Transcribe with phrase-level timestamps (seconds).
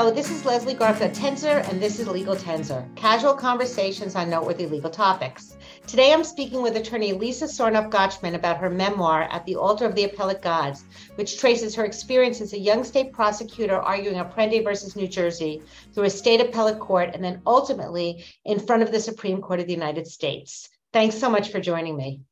[0.00, 4.64] Hello, this is Leslie Garfield Tenzer, and this is Legal Tenzer, casual conversations on noteworthy
[4.64, 5.58] legal topics.
[5.86, 9.94] Today I'm speaking with attorney Lisa Sarnoff Gochman about her memoir, At the Altar of
[9.94, 10.84] the Appellate Gods,
[11.16, 15.60] which traces her experience as a young state prosecutor arguing Apprendi versus New Jersey
[15.92, 19.66] through a state appellate court and then ultimately in front of the Supreme Court of
[19.66, 20.70] the United States.
[20.94, 22.22] Thanks so much for joining me.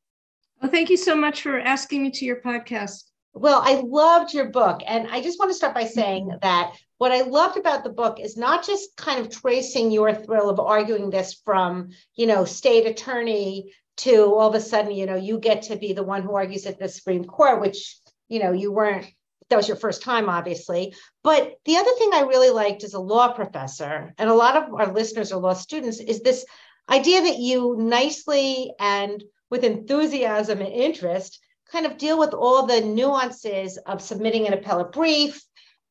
[0.59, 3.03] Well, thank you so much for asking me to your podcast.
[3.33, 4.81] Well, I loved your book.
[4.87, 6.37] And I just want to start by saying mm-hmm.
[6.41, 10.49] that what I loved about the book is not just kind of tracing your thrill
[10.49, 15.15] of arguing this from, you know, state attorney to all of a sudden, you know,
[15.15, 18.51] you get to be the one who argues at the Supreme Court, which, you know,
[18.51, 19.07] you weren't,
[19.49, 20.93] that was your first time, obviously.
[21.23, 24.73] But the other thing I really liked as a law professor, and a lot of
[24.73, 26.45] our listeners are law students, is this
[26.89, 31.39] idea that you nicely and with enthusiasm and interest
[31.71, 35.41] kind of deal with all the nuances of submitting an appellate brief.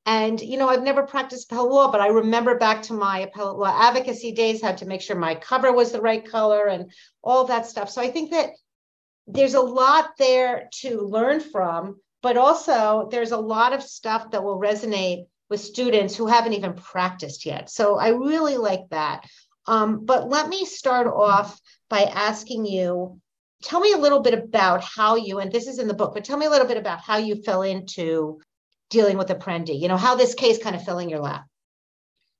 [0.08, 3.58] And, you know, I've never practiced appellate law, but I remember back to my appellate
[3.58, 6.90] law advocacy days, had to make sure my cover was the right color and
[7.22, 7.90] all that stuff.
[7.90, 8.52] So I think that
[9.26, 14.42] there's a lot there to learn from, but also there's a lot of stuff that
[14.42, 17.68] will resonate with students who haven't even practiced yet.
[17.68, 19.26] So I really like that.
[19.66, 23.20] Um, but let me start off by asking you
[23.62, 26.24] tell me a little bit about how you, and this is in the book, but
[26.24, 28.40] tell me a little bit about how you fell into
[28.90, 31.44] dealing with Apprendi, you know, how this case kind of fell in your lap.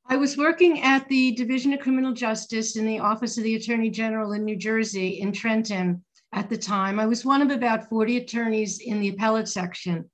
[0.07, 3.91] I was working at the Division of Criminal Justice in the Office of the Attorney
[3.91, 6.99] General in New Jersey, in Trenton, at the time.
[6.99, 10.11] I was one of about 40 attorneys in the appellate section.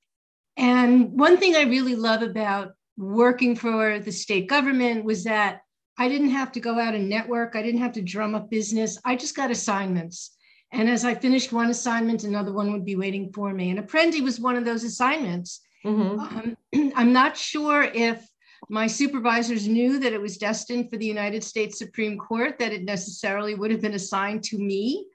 [0.56, 5.60] And one thing I really love about working for the state government was that
[5.96, 8.98] I didn't have to go out and network, I didn't have to drum up business.
[9.04, 10.36] I just got assignments.
[10.72, 13.70] And as I finished one assignment, another one would be waiting for me.
[13.70, 15.60] And Apprendi was one of those assignments.
[15.84, 16.20] Mm-hmm.
[16.20, 18.26] Um, I'm not sure if
[18.68, 22.84] my supervisors knew that it was destined for the United States Supreme Court, that it
[22.84, 25.06] necessarily would have been assigned to me,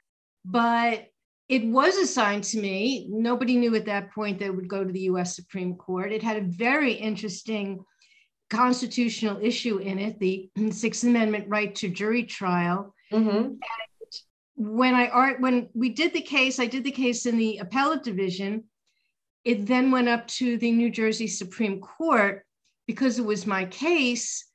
[0.45, 1.07] but
[1.47, 3.07] it was assigned to me.
[3.09, 6.11] Nobody knew at that point that it would go to the US Supreme Court.
[6.11, 7.83] It had a very interesting
[8.51, 12.93] constitutional issue in it the Sixth Amendment right to jury trial.
[13.11, 13.55] Mm-hmm
[14.59, 18.03] when I art when we did the case, I did the case in the appellate
[18.03, 18.65] division.
[19.45, 22.43] It then went up to the New Jersey Supreme Court
[22.87, 24.45] because it was my case.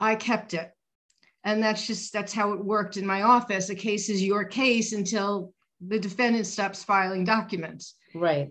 [0.00, 0.70] I kept it,
[1.44, 3.68] and that's just that's how it worked in my office.
[3.68, 7.94] A case is your case until the defendant stops filing documents.
[8.14, 8.50] Right.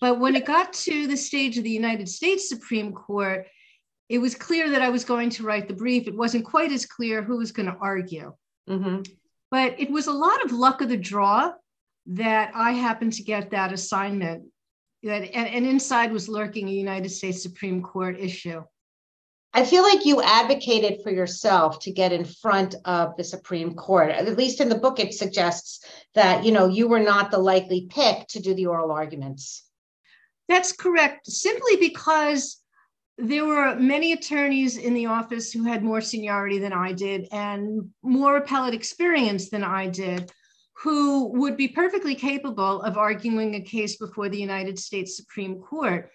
[0.00, 3.46] But when it got to the stage of the United States Supreme Court,
[4.08, 6.06] it was clear that I was going to write the brief.
[6.06, 8.34] It wasn't quite as clear who was going to argue.
[8.68, 9.02] Mm-hmm.
[9.50, 11.52] But it was a lot of luck of the draw
[12.06, 14.44] that I happened to get that assignment.
[15.06, 18.62] That and, and inside was lurking a United States Supreme Court issue.
[19.54, 24.10] I feel like you advocated for yourself to get in front of the Supreme Court.
[24.10, 25.84] At least in the book, it suggests
[26.14, 29.62] that you know you were not the likely pick to do the oral arguments.
[30.48, 31.26] That's correct.
[31.28, 32.60] Simply because
[33.16, 37.90] there were many attorneys in the office who had more seniority than I did and
[38.02, 40.32] more appellate experience than I did,
[40.78, 46.10] who would be perfectly capable of arguing a case before the United States Supreme Court.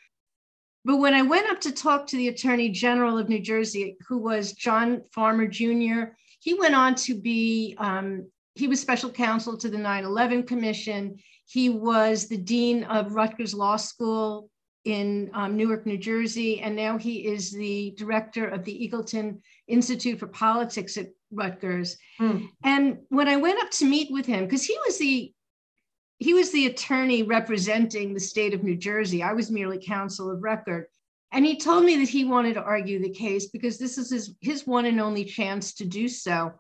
[0.85, 4.19] But when I went up to talk to the Attorney General of New Jersey, who
[4.19, 9.69] was John Farmer Jr., he went on to be, um, he was special counsel to
[9.69, 11.17] the 9 11 Commission.
[11.45, 14.49] He was the dean of Rutgers Law School
[14.85, 20.19] in um, Newark, New Jersey, and now he is the director of the Eagleton Institute
[20.19, 21.97] for Politics at Rutgers.
[22.19, 22.49] Mm.
[22.63, 25.33] And when I went up to meet with him, because he was the
[26.21, 29.23] he was the attorney representing the state of New Jersey.
[29.23, 30.85] I was merely counsel of record.
[31.31, 34.35] And he told me that he wanted to argue the case because this is his,
[34.39, 36.53] his one and only chance to do so.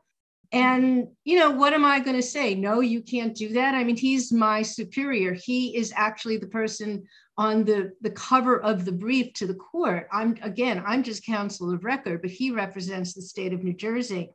[0.51, 2.55] And, you know, what am I going to say?
[2.55, 3.75] No, you can't do that.
[3.75, 5.33] I mean, he's my superior.
[5.33, 7.03] He is actually the person
[7.37, 10.07] on the, the cover of the brief to the court.
[10.11, 14.31] I'm again, I'm just counsel of record, but he represents the state of New Jersey.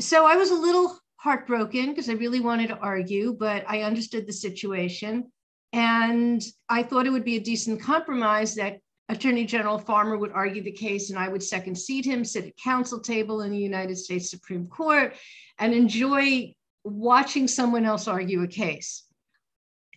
[0.00, 4.26] So I was a little heartbroken because I really wanted to argue, but I understood
[4.26, 5.30] the situation.
[5.74, 8.78] And I thought it would be a decent compromise that
[9.10, 12.56] Attorney General Farmer would argue the case and I would second seat him, sit at
[12.56, 15.14] counsel table in the United States Supreme Court,
[15.58, 19.04] and enjoy watching someone else argue a case.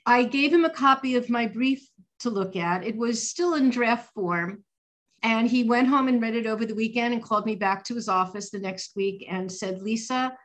[0.06, 1.88] I gave him a copy of my brief
[2.20, 2.84] to look at.
[2.84, 4.66] It was still in draft form.
[5.24, 7.96] And he went home and read it over the weekend and called me back to
[7.96, 10.38] his office the next week and said, Lisa,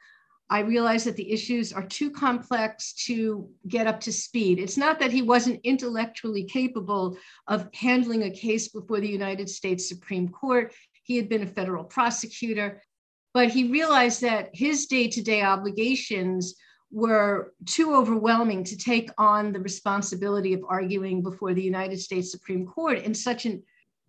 [0.51, 4.59] I realize that the issues are too complex to get up to speed.
[4.59, 9.89] It's not that he wasn't intellectually capable of handling a case before the United States
[9.89, 10.73] Supreme Court.
[11.03, 12.83] He had been a federal prosecutor,
[13.35, 16.55] but he realized that his day to day obligations
[16.91, 22.67] were too overwhelming to take on the responsibility of arguing before the United States Supreme
[22.67, 23.63] Court in such an,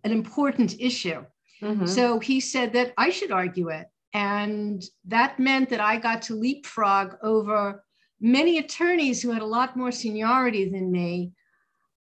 [0.04, 1.24] an important issue.
[1.62, 1.86] Mm-hmm.
[1.86, 3.86] So he said that I should argue it.
[4.12, 7.84] And that meant that I got to leapfrog over
[8.20, 11.32] many attorneys who had a lot more seniority than me,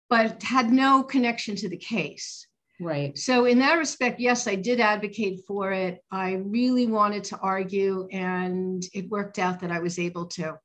[0.09, 2.47] but had no connection to the case.
[2.81, 3.19] Right.
[3.19, 5.99] So, in that respect, yes, I did advocate for it.
[6.13, 10.57] I really wanted to argue, and it worked out that I was able to.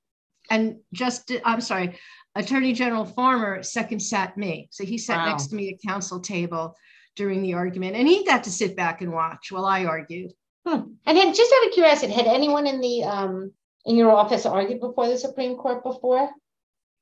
[0.51, 1.97] And just, I'm sorry,
[2.35, 4.67] Attorney General Farmer second sat me.
[4.71, 5.29] So he sat wow.
[5.29, 6.75] next to me at counsel table
[7.15, 10.31] during the argument, and he got to sit back and watch while I argued.
[10.65, 10.93] Hmm.
[11.05, 13.51] And then, just out of curiosity, had anyone in the um,
[13.85, 16.29] in your office argued before the Supreme Court before?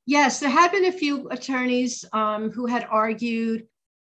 [0.06, 3.68] Yes, there had been a few attorneys um, who had argued.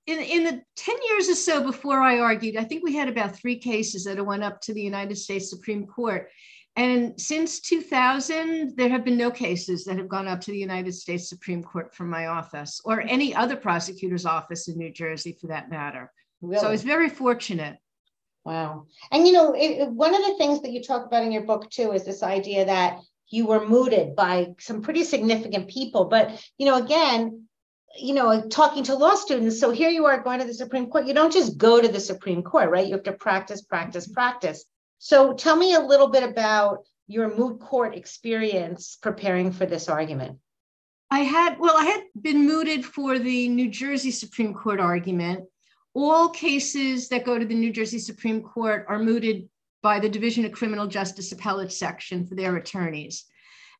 [0.06, 3.34] In, in the 10 years or so before I argued, I think we had about
[3.34, 6.30] three cases that went up to the United States Supreme Court.
[6.76, 10.92] And since 2000, there have been no cases that have gone up to the United
[10.92, 15.46] States Supreme Court from my office or any other prosecutor's office in New Jersey for
[15.46, 16.12] that matter.
[16.42, 16.60] Really?
[16.60, 17.78] So I was very fortunate.
[18.44, 18.86] Wow.
[19.10, 21.70] And you know, it, one of the things that you talk about in your book
[21.70, 26.04] too is this idea that you were mooted by some pretty significant people.
[26.04, 27.48] But, you know, again,
[27.98, 29.58] you know, talking to law students.
[29.58, 31.06] So here you are going to the Supreme Court.
[31.06, 32.86] You don't just go to the Supreme Court, right?
[32.86, 34.64] You have to practice, practice, practice.
[34.98, 40.38] So tell me a little bit about your moot court experience preparing for this argument.
[41.10, 45.44] I had, well, I had been mooted for the New Jersey Supreme Court argument
[45.96, 49.48] all cases that go to the New Jersey Supreme Court are mooted
[49.82, 53.24] by the Division of Criminal Justice Appellate Section for their attorneys.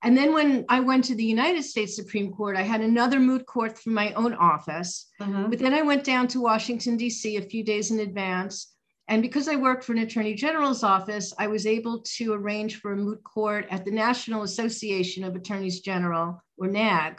[0.03, 3.47] And then when I went to the United States Supreme Court, I had another moot
[3.47, 5.11] court from my own office.
[5.21, 5.51] Mm-hmm.
[5.51, 7.37] But then I went down to Washington, D.C.
[7.37, 8.75] a few days in advance.
[9.09, 12.93] And because I worked for an attorney general's office, I was able to arrange for
[12.93, 17.19] a moot court at the National Association of Attorneys General, or NAAG,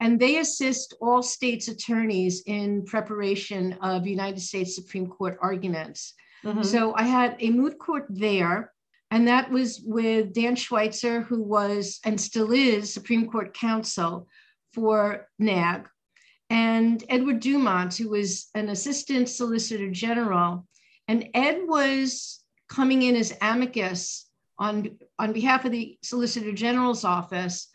[0.00, 6.14] and they assist all states' attorneys in preparation of United States Supreme Court arguments.
[6.44, 6.62] Mm-hmm.
[6.62, 8.72] So I had a moot court there,
[9.10, 14.28] and that was with Dan Schweitzer, who was and still is Supreme Court counsel
[14.74, 15.86] for NAAG,
[16.50, 20.68] and Edward Dumont, who was an assistant solicitor general.
[21.08, 27.68] And Ed was coming in as amicus on, on behalf of the solicitor general's office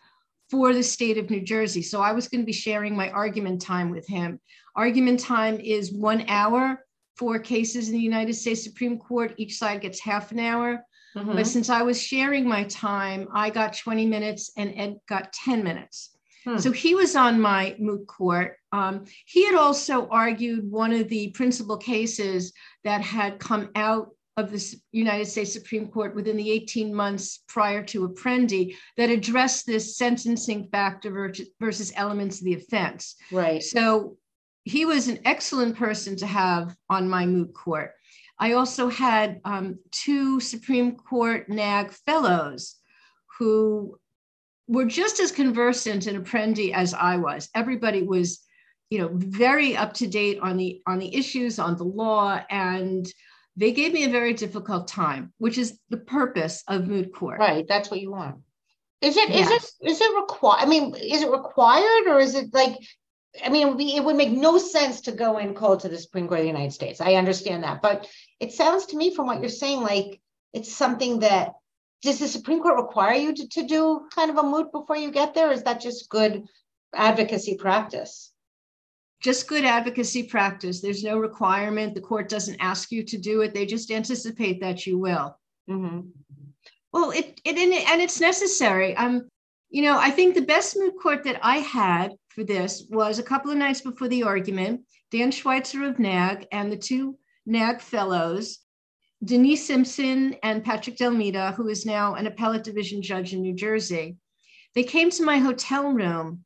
[0.50, 1.81] for the state of New Jersey.
[1.81, 4.39] So I was going to be sharing my argument time with him.
[4.75, 6.86] Argument time is one hour
[7.16, 9.33] for cases in the United States Supreme Court.
[9.38, 10.83] Each side gets half an hour.
[11.16, 11.33] Mm-hmm.
[11.33, 15.63] But since I was sharing my time, I got 20 minutes and Ed got 10
[15.63, 16.18] minutes.
[16.46, 16.58] Hmm.
[16.58, 18.58] So he was on my moot court.
[18.72, 22.54] Um, he had also argued one of the principal cases
[22.84, 27.84] that had come out of the United States Supreme Court within the 18 months prior
[27.84, 33.16] to Apprendi that addressed this sentencing factor versus elements of the offense.
[33.32, 33.62] Right.
[33.62, 34.18] So
[34.64, 37.92] he was an excellent person to have on my moot court.
[38.40, 42.78] I also had um, two Supreme Court NAAG fellows
[43.38, 44.00] who
[44.71, 47.50] were just as conversant in Apprendi as I was.
[47.53, 48.39] Everybody was,
[48.89, 53.06] you know, very up to date on the on the issues, on the law, and
[53.57, 57.40] they gave me a very difficult time, which is the purpose of moot court.
[57.40, 57.68] Right.
[57.68, 58.37] That's what you want.
[59.01, 59.49] Is it, yes.
[59.49, 60.61] is it, is it required?
[60.61, 62.78] I mean, is it required or is it like,
[63.44, 65.90] I mean, it would, be, it would make no sense to go in cold to
[65.90, 67.01] the Supreme Court of the United States.
[67.01, 67.81] I understand that.
[67.81, 68.07] But
[68.40, 70.21] it sounds to me from what you're saying, like
[70.54, 71.54] it's something that,
[72.02, 75.12] does the Supreme Court require you to, to do kind of a moot before you
[75.12, 75.52] get there?
[75.52, 76.44] Is that just good
[76.94, 78.31] advocacy practice?
[79.22, 80.81] just good advocacy practice.
[80.81, 81.94] There's no requirement.
[81.94, 83.54] The court doesn't ask you to do it.
[83.54, 85.38] They just anticipate that you will.
[85.70, 86.10] Mm-hmm.
[86.92, 88.96] Well, it, it and it's necessary.
[88.98, 89.30] Um,
[89.70, 93.24] you know, I think the best moot court that I had for this was a
[93.24, 94.81] couple of nights before the argument.
[95.12, 97.18] Dan Schweitzer of NAAG and the two
[97.48, 98.60] NAAG fellows,
[99.23, 104.18] Denise Simpson and Patrick DeAlmeida, who is now an appellate division judge in New Jersey.
[104.73, 106.44] They came to my hotel room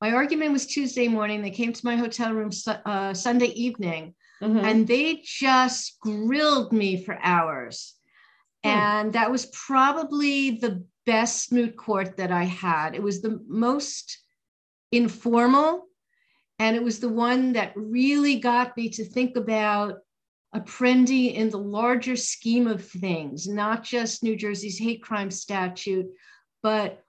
[0.00, 1.42] my argument was Tuesday morning.
[1.42, 4.58] They came to my hotel room uh, Sunday evening mm-hmm.
[4.58, 7.94] and they just grilled me for hours.
[8.64, 8.70] Hmm.
[8.70, 12.94] And that was probably the best moot court that I had.
[12.94, 14.18] It was the most
[14.90, 15.86] informal
[16.58, 19.98] and it was the one that really got me to think about
[20.54, 26.06] Apprendi in the larger scheme of things, not just New Jersey's hate crime statute,
[26.62, 27.02] but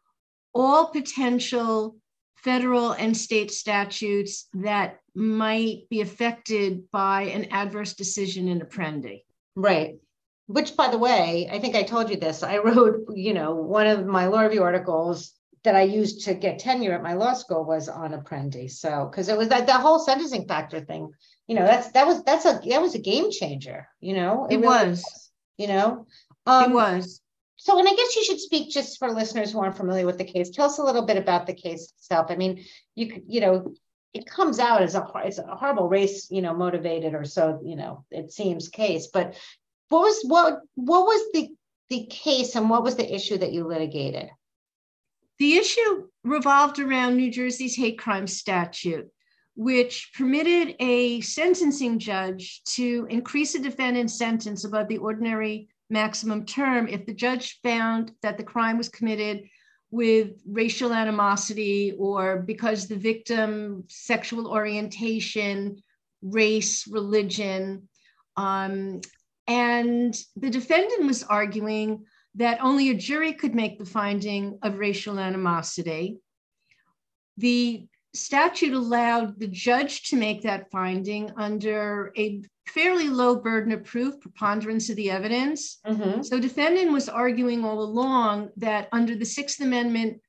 [0.53, 1.98] all potential
[2.36, 9.24] federal and state statutes that might be affected by an adverse decision in Apprendi.
[9.55, 9.95] Right.
[10.48, 12.43] Which, by the way, I think I told you this.
[12.43, 15.33] I wrote, you know, one of my law review articles
[15.63, 18.70] that I used to get tenure at my law school was on Apprendi.
[18.72, 21.12] So, because it was that the whole sentencing factor thing,
[21.48, 23.88] you know, that's that was that's a that was a game changer.
[24.00, 25.01] You know, it, it really was.
[25.03, 25.32] was.
[25.58, 26.08] You know,
[26.46, 27.22] um, it was.
[27.58, 30.24] So, and I guess you should speak just for listeners who aren't familiar with the
[30.24, 30.50] case.
[30.50, 32.32] Tell us a little bit about the case itself.
[32.32, 32.65] I mean,
[32.96, 33.75] you could, you know,
[34.13, 37.75] it comes out as a it's a horrible race, you know, motivated or so, you
[37.75, 39.08] know, it seems case.
[39.13, 39.38] But
[39.89, 41.50] what was what what was the
[41.89, 44.30] the case and what was the issue that you litigated?
[45.41, 49.10] The issue revolved around New Jersey's hate crime statute,
[49.55, 56.88] which permitted a sentencing judge to increase a defendant's sentence above the ordinary maximum term
[56.88, 59.50] if the judge found that the crime was committed
[59.89, 65.81] with racial animosity or because the victim sexual orientation
[66.21, 67.89] race religion.
[68.38, 69.01] Um,
[69.48, 72.05] and the defendant was arguing
[72.36, 76.18] that only a jury could make the finding of racial animosity
[77.38, 83.84] the statute allowed the judge to make that finding under a fairly low burden of
[83.84, 85.80] proof, preponderance of the evidence.
[85.86, 86.22] Mm-hmm.
[86.22, 90.22] So, defendant was arguing all along that under the Sixth Amendment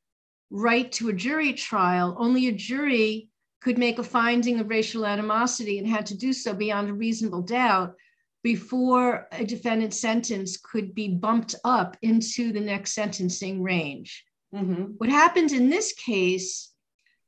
[0.51, 3.29] right to a jury trial, only a jury
[3.61, 7.43] could make a finding of racial animosity and had to do so beyond a reasonable
[7.43, 7.95] doubt
[8.43, 14.25] before a defendant's sentence could be bumped up into the next sentencing range.
[14.55, 14.95] Mm-hmm.
[14.99, 16.73] What happened in this case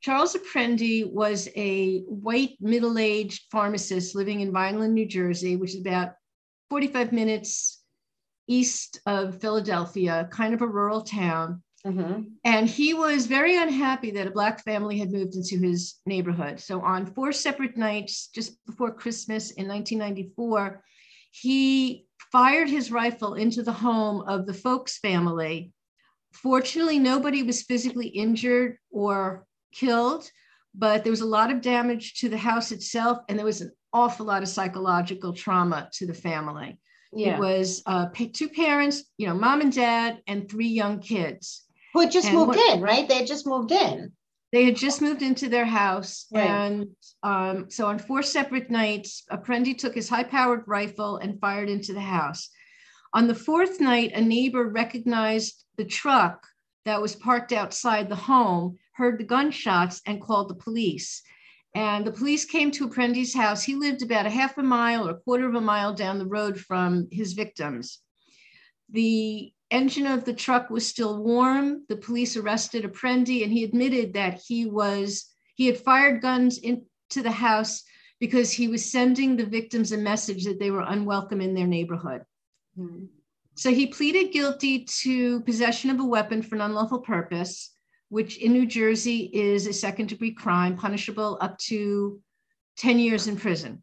[0.04, 5.80] Charles Apprendi was a white middle aged pharmacist living in Vineland, New Jersey, which is
[5.80, 6.12] about
[6.68, 7.82] 45 minutes
[8.46, 11.62] east of Philadelphia, kind of a rural town.
[11.86, 12.22] Mm-hmm.
[12.44, 16.60] And he was very unhappy that a Black family had moved into his neighborhood.
[16.60, 20.82] So, on four separate nights just before Christmas in 1994,
[21.40, 25.72] he fired his rifle into the home of the Folks family.
[26.32, 30.30] Fortunately, nobody was physically injured or killed,
[30.76, 33.72] but there was a lot of damage to the house itself, and there was an
[33.92, 36.78] awful lot of psychological trauma to the family.
[37.12, 37.34] Yeah.
[37.34, 41.64] It was uh, two parents, you know, mom and dad, and three young kids.
[41.94, 43.08] Who had just and moved what, in, right?
[43.08, 44.12] They had just moved in.
[44.54, 46.26] They had just moved into their house.
[46.32, 46.48] Right.
[46.48, 46.86] And
[47.24, 51.92] um, so on four separate nights, Apprendi took his high powered rifle and fired into
[51.92, 52.50] the house.
[53.14, 56.46] On the fourth night, a neighbor recognized the truck
[56.84, 61.20] that was parked outside the home heard the gunshots and called the police.
[61.74, 63.64] And the police came to Apprendi's house.
[63.64, 66.26] He lived about a half a mile or a quarter of a mile down the
[66.26, 67.98] road from his victims.
[68.90, 71.84] The engine of the truck was still warm.
[71.88, 77.22] The police arrested Apprendi, and he admitted that he was he had fired guns into
[77.22, 77.84] the house
[78.18, 82.22] because he was sending the victims a message that they were unwelcome in their neighborhood.
[82.78, 83.04] Mm-hmm.
[83.56, 87.74] So he pleaded guilty to possession of a weapon for an unlawful purpose
[88.14, 92.20] which in New Jersey is a second degree crime, punishable up to
[92.78, 93.82] 10 years in prison.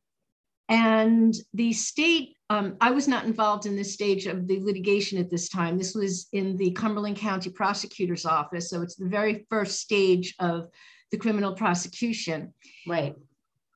[0.69, 5.29] And the state, um, I was not involved in this stage of the litigation at
[5.29, 5.77] this time.
[5.77, 8.69] This was in the Cumberland County Prosecutor's Office.
[8.69, 10.67] So it's the very first stage of
[11.11, 12.53] the criminal prosecution.
[12.85, 13.15] Right.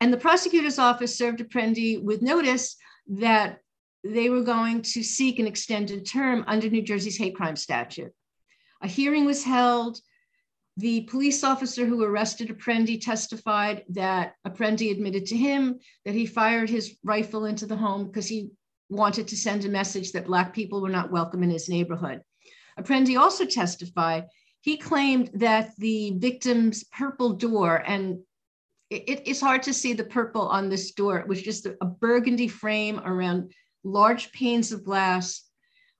[0.02, 2.76] And the prosecutor's office served Apprendi with notice
[3.08, 3.60] that
[4.04, 8.12] they were going to seek an extended term under New Jersey's hate crime statute.
[8.82, 10.02] A hearing was held.
[10.76, 16.70] The police officer who arrested Apprendi testified that Apprendi admitted to him that he fired
[16.70, 18.50] his rifle into the home because he
[18.90, 22.22] wanted to send a message that Black people were not welcome in his neighborhood.
[22.80, 24.26] Apprendi also testified
[24.66, 28.20] he claimed that the victim's purple door, and
[28.90, 31.86] it, it's hard to see the purple on this door, it was just a, a
[31.86, 35.44] burgundy frame around large panes of glass.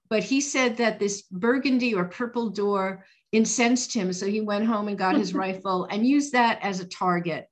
[0.10, 4.12] But he said that this burgundy or purple door incensed him.
[4.12, 7.48] So he went home and got his rifle and used that as a target,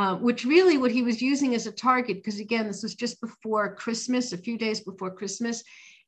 [0.00, 3.20] uh, which really what he was using as a target, because again, this was just
[3.20, 5.62] before Christmas, a few days before Christmas.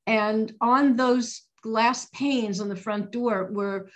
[0.07, 3.91] And on those glass panes on the front door were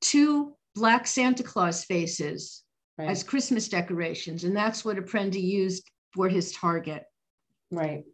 [0.00, 2.62] two black Santa Claus faces
[2.96, 3.10] right.
[3.10, 4.44] as Christmas decorations.
[4.44, 7.04] And that's what Apprendi used for his target.
[7.70, 8.04] Right.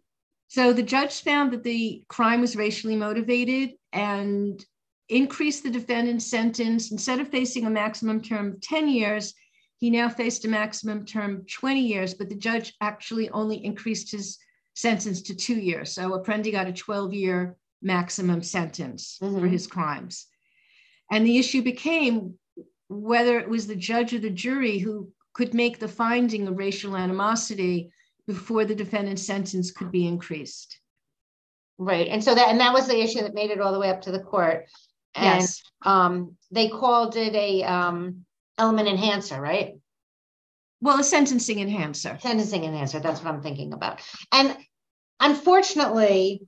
[0.49, 4.64] So the judge found that the crime was racially motivated and
[5.09, 6.90] increased the defendant's sentence.
[6.90, 9.35] Instead of facing a maximum term of 10 years,
[9.78, 14.38] he now faced a maximum term 20 years, but the judge actually only increased his
[14.75, 15.92] sentence to two years.
[15.92, 19.38] So Apprendi got a 12 year maximum sentence mm-hmm.
[19.38, 20.26] for his crimes.
[21.11, 22.35] And the issue became
[22.88, 26.97] whether it was the judge or the jury who could make the finding of racial
[26.97, 27.92] animosity
[28.26, 30.80] before the defendant's sentence could be increased.
[31.78, 32.08] Right.
[32.08, 34.00] And so that and that was the issue that made it all the way up
[34.02, 34.66] to the court.
[35.14, 35.62] And yes.
[35.85, 38.25] um they called it a um
[38.58, 39.74] element enhancer, right?
[40.80, 42.18] Well, a sentencing enhancer.
[42.20, 44.00] Sentencing enhancer, that's what I'm thinking about.
[44.32, 44.56] And
[45.20, 46.42] unfortunately,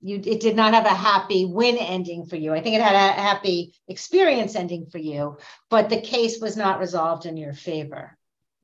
[0.00, 2.52] you it did not have a happy win ending for you.
[2.52, 5.38] I think it had a happy experience ending for you,
[5.70, 8.16] but the case was not resolved in your favor.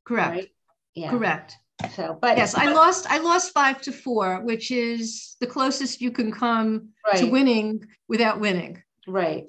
[0.04, 0.30] Correct.
[0.30, 0.48] Right?
[0.94, 1.10] Yeah.
[1.10, 1.56] Correct.
[1.94, 3.06] So, but yes, I lost.
[3.08, 7.18] I lost five to four, which is the closest you can come right.
[7.18, 8.82] to winning without winning.
[9.06, 9.46] Right.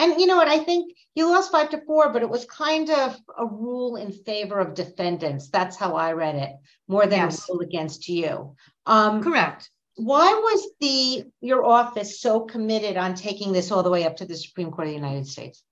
[0.00, 0.48] And you know what?
[0.48, 4.10] I think you lost five to four, but it was kind of a rule in
[4.12, 5.50] favor of defendants.
[5.50, 6.52] That's how I read it,
[6.88, 7.48] more than Yes.
[7.48, 8.56] a rule against you.
[8.86, 9.70] Um, Correct.
[9.96, 14.24] why was the your office so committed on taking this all the way up to
[14.24, 15.62] the Supreme Court of the United States?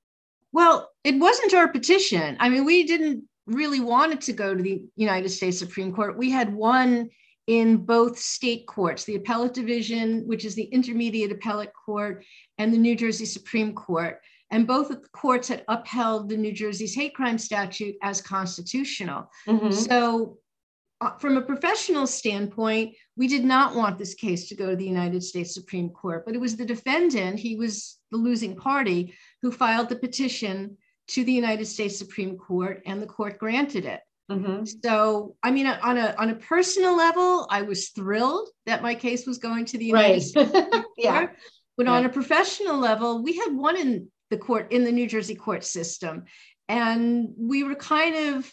[0.53, 2.37] Well, it wasn't our petition.
[2.39, 6.19] I mean, we didn't really want it to go to the United States Supreme Court.
[6.19, 7.09] We had won
[7.49, 12.23] in both state courts, the appellate division, which is the intermediate appellate court,
[12.59, 14.21] and the New Jersey Supreme Court.
[14.51, 19.31] And both of the courts had upheld the New Jersey's hate crime statute as constitutional.
[19.47, 19.73] Mhm.
[19.73, 20.39] So,
[21.01, 24.85] uh, from a professional standpoint, we did not want this case to go to the
[24.85, 29.51] United States Supreme Court, but it was the defendant, he was the losing party, who
[29.51, 30.77] filed the petition
[31.09, 34.01] to the United States Supreme Court, and the court granted it.
[34.31, 34.69] Mhm.
[34.85, 39.27] So, I mean, on a on a personal level, I was thrilled that my case
[39.27, 40.23] was going to the United Right.
[40.23, 40.53] States
[40.99, 41.29] yeah.
[41.77, 45.35] But on a professional level, we had won in the court in the New Jersey
[45.37, 46.25] court system,
[46.69, 48.53] and we were kind of,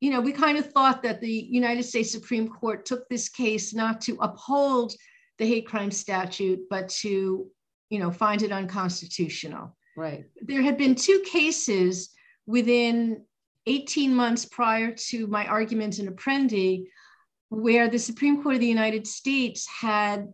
[0.00, 3.72] you know, we kind of thought that the United States Supreme Court took this case
[3.72, 4.92] not to uphold
[5.38, 7.46] the hate crime statute, but to,
[7.88, 10.24] you know, find it unconstitutional Right.
[10.42, 12.10] there had been two cases
[12.46, 13.24] within
[13.66, 16.84] 18 months prior to my argument in Apprendi
[17.48, 20.32] where the Supreme Court of the United States had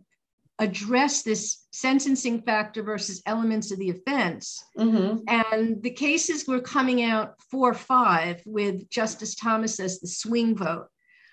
[0.59, 4.63] addressed this sentencing factor versus elements of the offense.
[4.77, 10.07] hmm And the cases were coming out 4 or 5 with Justice Thomas as the
[10.07, 10.87] swing vote.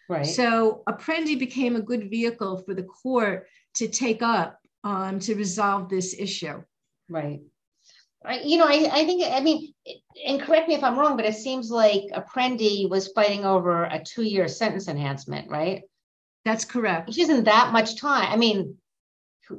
[0.09, 0.27] Right.
[0.27, 5.89] So Apprendi became a good vehicle for the court to take up um, to resolve
[5.89, 6.63] this issue.
[7.09, 7.43] Right.
[8.25, 9.73] I, you know, I, I think, I mean,
[10.27, 14.03] and correct me if I'm wrong, but it seems like Apprendi was fighting over a
[14.05, 15.83] two year sentence enhancement, right?
[16.45, 17.09] That's correct.
[17.09, 18.31] Which isn't that much time.
[18.31, 18.77] I mean,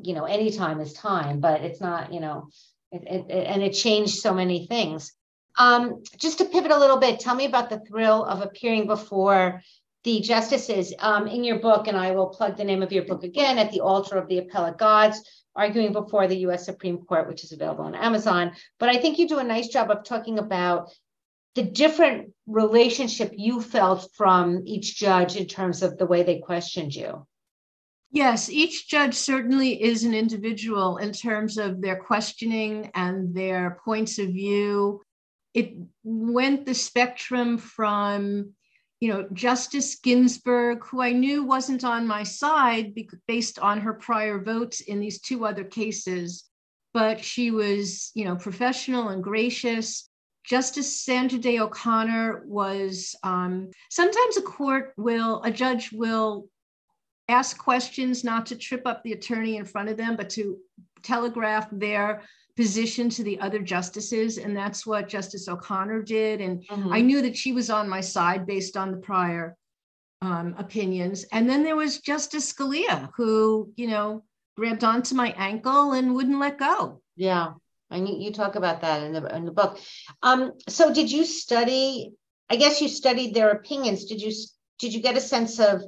[0.03, 2.49] you know, any time is time, but it's not, you know,
[2.91, 5.13] it, it, it- and it changed so many things.
[5.57, 9.61] Um, just to pivot a little bit, tell me about the thrill of appearing before
[10.03, 13.23] the justices um, in your book, and I will plug the name of your book
[13.23, 17.43] again at the altar of the appellate gods, arguing before the US Supreme Court, which
[17.43, 18.53] is available on Amazon.
[18.79, 20.89] But I think you do a nice job of talking about
[21.55, 26.95] the different relationship you felt from each judge in terms of the way they questioned
[26.95, 27.27] you.
[28.11, 34.19] Yes, each judge certainly is an individual in terms of their questioning and their points
[34.19, 35.01] of view.
[35.53, 38.53] It went the spectrum from,
[39.01, 42.93] you know, Justice Ginsburg, who I knew wasn't on my side
[43.27, 46.45] based on her prior votes in these two other cases,
[46.93, 50.07] but she was, you know, professional and gracious.
[50.45, 56.47] Justice Sandra Day O'Connor was um, sometimes a court will, a judge will
[57.27, 60.59] ask questions not to trip up the attorney in front of them, but to
[61.01, 62.21] telegraph their
[62.55, 64.37] position to the other justices.
[64.37, 66.41] And that's what Justice O'Connor did.
[66.41, 66.93] And Mm-hmm.
[66.93, 69.55] I knew that she was on my side based on the prior
[70.21, 71.25] um, opinions.
[71.31, 74.23] And then there was Justice Scalia, who, you know,
[74.55, 77.01] grabbed onto my ankle and wouldn't let go.
[77.15, 77.53] Yeah,
[77.89, 79.79] and you, you talk about that in the in the book.
[80.21, 82.13] Um, so did you study?
[82.49, 84.05] I guess you studied their opinions.
[84.05, 85.81] Did you s- did you get a sense of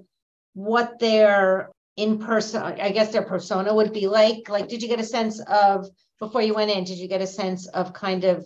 [0.53, 2.61] what their in person?
[2.61, 4.49] I guess their persona would be like.
[4.49, 5.87] Like, did you get a sense of
[6.19, 6.83] before you went in?
[6.83, 8.45] Did you get a sense of kind of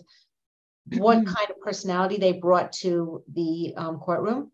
[0.96, 4.50] what kind of personality they brought to the um, courtroom?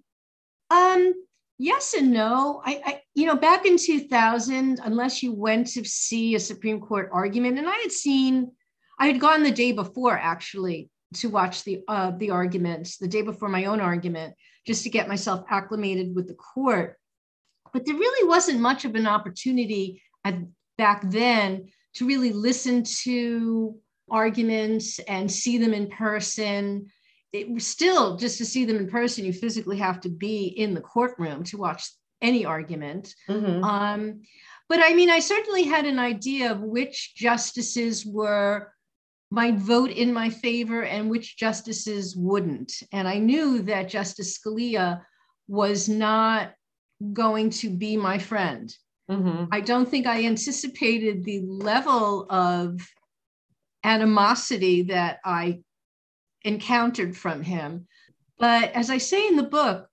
[0.70, 1.14] Um,
[1.58, 2.62] yes and no.
[2.64, 7.10] I, I, you know, back in 2000, unless you went to see a Supreme Court
[7.12, 8.50] argument, and I had seen,
[8.98, 13.22] I had gone the day before actually to watch the uh, the arguments, the day
[13.22, 14.34] before my own argument,
[14.66, 16.98] just to get myself acclimated with the court.
[17.74, 20.36] But there really wasn't much of an opportunity at,
[20.78, 23.76] back then to really listen to
[24.10, 26.86] arguments and see them in person.
[27.32, 30.72] It was still just to see them in person you physically have to be in
[30.72, 31.84] the courtroom to watch
[32.22, 33.12] any argument.
[33.28, 33.62] Mhm.
[33.64, 34.22] um,
[34.68, 38.72] but i mean i certainly had an idea of which justices were
[39.30, 42.72] might vote in my favor and which justices wouldn't.
[42.92, 45.02] And i knew that justice scalia
[45.48, 46.54] was not
[47.12, 48.74] going to be my friend
[49.10, 49.44] Mm-hmm.
[49.52, 52.80] I don't think I anticipated the level of
[53.82, 55.60] animosity that I
[56.42, 57.86] encountered from him.
[58.38, 59.88] But as I say in the book,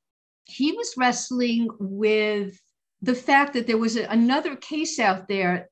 [0.45, 2.59] he was wrestling with
[3.01, 5.69] the fact that there was a, another case out there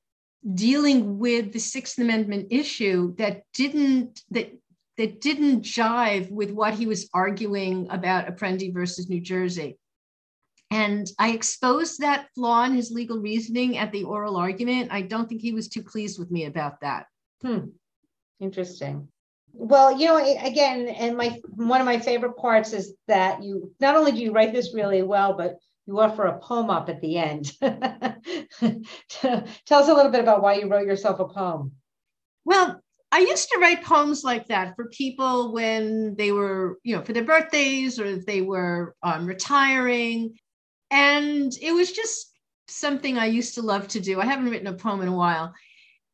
[0.54, 4.52] dealing with the Sixth Amendment issue that didn't that
[4.98, 9.78] that didn't jive with what he was arguing about Apprendi versus New Jersey.
[10.72, 14.92] And I exposed that flaw in his legal reasoning at the oral argument.
[14.92, 17.08] I don't think he was too pleased with me about that.
[17.42, 17.70] Hmm.
[18.40, 19.08] Interesting.
[19.54, 23.96] Well, you know, again, and my one of my favorite parts is that you not
[23.96, 27.18] only do you write this really well, but you offer a poem up at the
[27.18, 27.52] end.
[27.60, 27.74] Tell
[28.62, 31.72] us a little bit about why you wrote yourself a poem.
[32.46, 32.80] Well,
[33.12, 37.14] I used to write poems like that for people when they were, you know, for
[37.14, 40.38] their birthdays or if they were um, retiring.
[40.92, 42.34] And it was just
[42.68, 44.20] something I used to love to do.
[44.20, 45.54] I haven't written a poem in a while.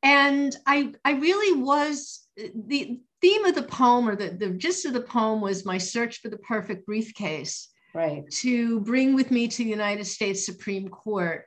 [0.04, 4.94] And I, I really was the theme of the poem or the, the gist of
[4.94, 8.30] the poem was my search for the perfect briefcase right.
[8.30, 11.46] to bring with me to the united states supreme court.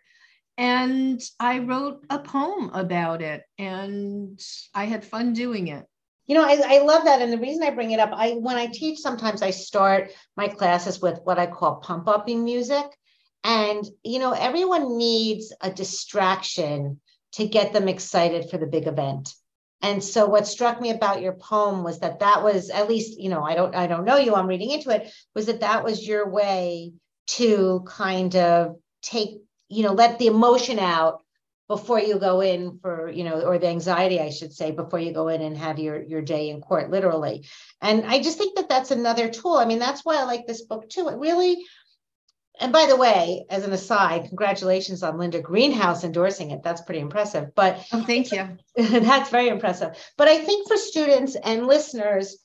[0.56, 4.40] And i wrote a poem about it and
[4.74, 5.84] i had fun doing it.
[6.26, 7.22] You know I, I love that.
[7.22, 10.48] And the reason i bring it up i when i teach sometimes i start my
[10.48, 12.86] classes with what i call pump upping music
[13.48, 17.00] and you know everyone needs a distraction
[17.32, 19.34] to get them excited for the big event
[19.80, 23.28] and so what struck me about your poem was that that was at least, you
[23.28, 26.06] know, I don't I don't know you, I'm reading into it, was that that was
[26.06, 26.92] your way
[27.28, 31.22] to kind of take, you know, let the emotion out
[31.68, 35.12] before you go in for, you know, or the anxiety I should say before you
[35.12, 37.46] go in and have your your day in court literally.
[37.80, 39.54] And I just think that that's another tool.
[39.54, 41.08] I mean, that's why I like this book too.
[41.08, 41.64] It really
[42.60, 46.62] and by the way, as an aside, congratulations on Linda Greenhouse endorsing it.
[46.62, 47.54] That's pretty impressive.
[47.54, 48.58] But oh, thank you.
[48.76, 49.96] that's very impressive.
[50.16, 52.38] But I think for students and listeners,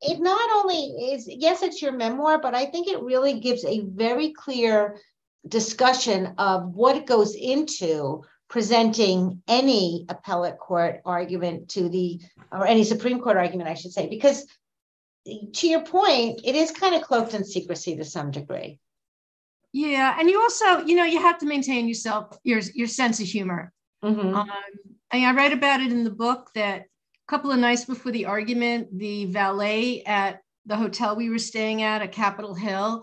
[0.00, 3.80] it not only is, yes, it's your memoir, but I think it really gives a
[3.80, 4.98] very clear
[5.46, 12.20] discussion of what goes into presenting any appellate court argument to the,
[12.50, 14.46] or any Supreme Court argument, I should say, because
[15.26, 18.80] to your point, it is kind of cloaked in secrecy to some degree.
[19.72, 23.26] Yeah, and you also, you know, you have to maintain yourself your your sense of
[23.26, 23.72] humor.
[24.02, 24.34] Mm-hmm.
[24.34, 24.50] Um,
[25.10, 26.84] and I write about it in the book that a
[27.28, 32.02] couple of nights before the argument, the valet at the hotel we were staying at
[32.02, 33.02] at Capitol Hill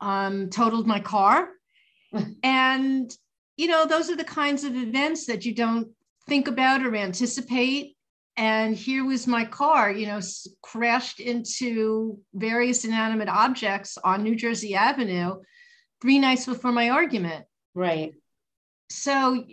[0.00, 1.50] um, totaled my car,
[2.42, 3.14] and
[3.56, 5.88] you know, those are the kinds of events that you don't
[6.26, 7.96] think about or anticipate.
[8.36, 10.20] And here was my car, you know,
[10.62, 15.40] crashed into various inanimate objects on New Jersey Avenue
[16.00, 17.44] three nights before my argument.
[17.74, 18.14] Right.
[18.88, 19.44] So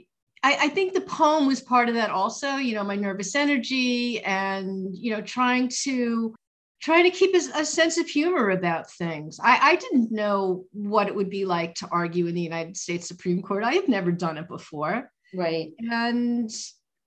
[0.43, 4.23] I, I, think the poem was part of that also, you know, my nervous energy
[4.23, 6.33] and, you know, trying to
[6.79, 9.39] trying to keep a, a sense of humor about things.
[9.43, 13.07] I, I didn't know what it would be like to argue in the United States
[13.07, 13.63] Supreme Court.
[13.63, 15.11] I had never done it before.
[15.33, 15.71] Right.
[15.79, 16.51] And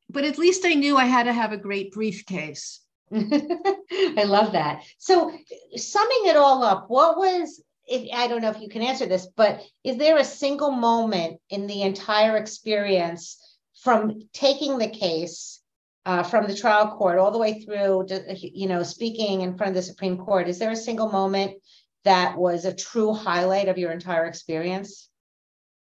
[0.09, 2.81] but at least I knew I had to have a great briefcase.
[3.15, 4.83] I love that.
[4.99, 5.33] So,
[5.77, 9.27] summing it all up, what was if I don't know if you can answer this,
[9.37, 15.61] but is there a single moment in the entire experience from taking the case
[16.07, 19.71] uh, from the trial court all the way through, to, you know, speaking in front
[19.71, 20.49] of the Supreme Court?
[20.49, 21.57] Is there a single moment
[22.05, 25.09] that was a true highlight of your entire experience?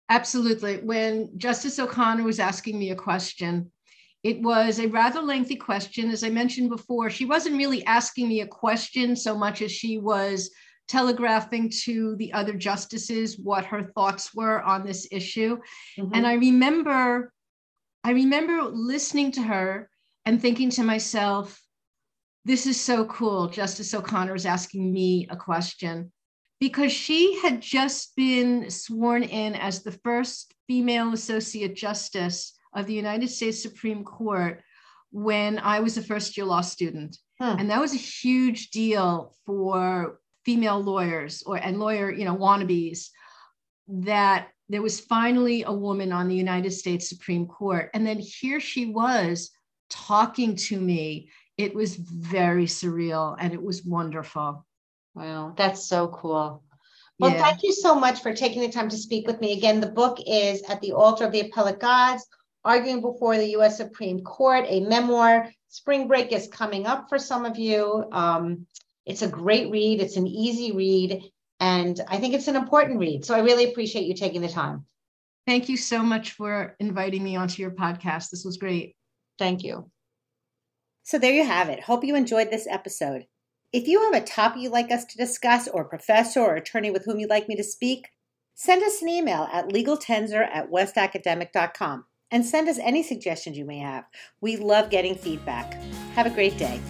[0.09, 0.79] Absolutely.
[0.79, 3.71] When Justice O'Connor was asking me a question,
[4.25, 6.11] it was a rather lengthy question.
[6.11, 9.99] As I mentioned before, she wasn't really asking me a question so much as she
[9.99, 10.51] was
[10.89, 15.59] telegraphing to the other justices what her thoughts were on this issue.
[15.99, 16.15] Mm-hmm.
[16.15, 17.33] And I remember,
[18.05, 19.89] I remember listening to her
[20.27, 21.61] and thinking to myself,
[22.45, 23.49] this is so cool.
[23.49, 26.13] Justice O'Connor is asking me a question
[26.61, 32.95] because she had just been sworn in as the first female associate justice of the
[32.95, 34.63] United States Supreme Court
[35.11, 37.19] when I was a first year law student.
[37.41, 43.09] And that was a huge deal for female lawyers or and lawyer you know wannabes
[43.89, 48.61] that there was finally a woman on the United States Supreme Court and then here
[48.61, 49.51] she was
[49.91, 51.29] talking to me
[51.59, 54.65] it was very surreal and it was wonderful
[55.15, 56.63] wow that's so cool
[57.19, 57.43] well yeah.
[57.43, 60.19] thank you so much for taking the time to speak with me again the book
[60.27, 62.27] is at the altar of the appellate gods
[62.65, 63.77] arguing before the U.S.
[63.77, 65.51] Supreme Court, a memoir.
[65.69, 68.05] Spring break is coming up for some of you.
[68.13, 68.67] Um,
[69.07, 71.23] it's a great read, it's an easy read,
[71.61, 73.25] and I think it's an important read.
[73.25, 74.87] So I really appreciate you taking the time.
[75.47, 78.31] Thank you so much for inviting me onto your podcast.
[78.31, 78.95] This was great.
[79.39, 79.91] Thank you.
[81.03, 81.81] So there you have it.
[81.81, 83.27] Hope you enjoyed this episode.
[83.73, 86.91] If you have a topic you'd like us to discuss, or a professor or attorney
[86.91, 88.09] with whom you'd like me to speak,
[88.55, 93.79] send us an email at legaltenzer at westacademic.com and send us any suggestions you may
[93.79, 94.05] have.
[94.41, 95.75] We love getting feedback.
[96.15, 96.81] Have a great day.